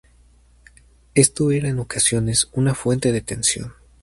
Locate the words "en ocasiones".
1.69-2.49